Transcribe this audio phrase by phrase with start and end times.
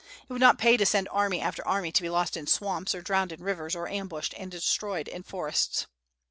[0.27, 3.03] It would not pay to send army after army to be lost in swamps or
[3.03, 5.85] drowned in rivers or ambushed and destroyed in forests.